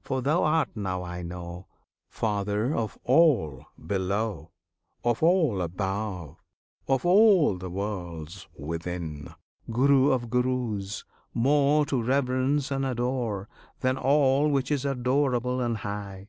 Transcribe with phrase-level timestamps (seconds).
[0.00, 1.66] For Thou art, now I know,
[2.08, 4.50] Father of all below,
[5.04, 6.42] Of all above,
[6.88, 9.34] of all the worlds within
[9.70, 11.04] Guru of Gurus;
[11.34, 13.50] more To reverence and adore
[13.80, 16.28] Than all which is adorable and high!